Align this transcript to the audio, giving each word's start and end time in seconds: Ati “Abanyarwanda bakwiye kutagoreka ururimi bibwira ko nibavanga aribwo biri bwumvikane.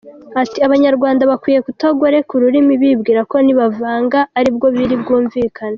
Ati 0.41 0.57
“Abanyarwanda 0.67 1.29
bakwiye 1.31 1.59
kutagoreka 1.67 2.31
ururimi 2.33 2.73
bibwira 2.81 3.21
ko 3.31 3.35
nibavanga 3.45 4.19
aribwo 4.39 4.67
biri 4.77 4.95
bwumvikane. 5.03 5.69